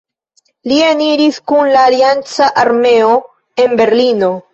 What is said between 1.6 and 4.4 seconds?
la alianca armeo en Berlino.